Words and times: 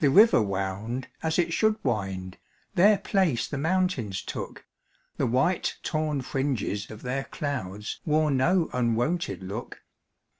The 0.00 0.10
river 0.10 0.42
wound 0.42 1.06
as 1.22 1.38
it 1.38 1.52
should 1.52 1.76
wind; 1.84 2.36
Their 2.74 2.98
place 2.98 3.46
the 3.46 3.56
mountains 3.56 4.20
took; 4.20 4.66
The 5.18 5.26
white 5.28 5.76
torn 5.84 6.22
fringes 6.22 6.90
of 6.90 7.02
their 7.02 7.22
clouds 7.22 8.00
Wore 8.04 8.32
no 8.32 8.68
unwonted 8.72 9.44
look. 9.44 9.82